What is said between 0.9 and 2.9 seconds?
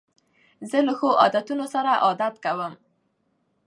ښو عادتو سره عادت کوم.